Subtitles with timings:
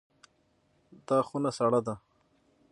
[1.07, 1.95] دا خونه سړه ده.